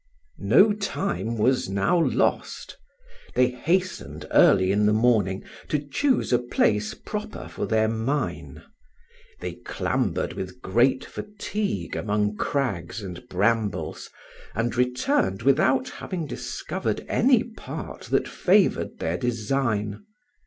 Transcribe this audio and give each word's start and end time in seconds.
No 0.47 0.73
time 0.73 1.37
was 1.37 1.69
now 1.69 1.95
lost. 2.03 2.75
They 3.35 3.49
hastened 3.51 4.25
early 4.31 4.71
in 4.71 4.87
the 4.87 4.93
morning 4.93 5.43
to 5.69 5.77
choose 5.77 6.33
a 6.33 6.39
place 6.39 6.95
proper 6.95 7.47
for 7.47 7.67
their 7.67 7.87
mine. 7.87 8.63
They 9.41 9.53
clambered 9.53 10.33
with 10.33 10.59
great 10.59 11.05
fatigue 11.05 11.95
among 11.95 12.35
crags 12.37 13.03
and 13.03 13.29
brambles, 13.29 14.09
and 14.55 14.75
returned 14.75 15.43
without 15.43 15.87
having 15.89 16.25
discovered 16.25 17.05
any 17.07 17.43
part 17.43 18.05
that 18.05 18.27
favoured 18.27 18.97
their 18.97 19.19
design. 19.19 20.03